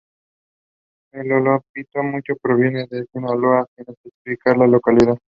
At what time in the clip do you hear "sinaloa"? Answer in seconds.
3.13-3.67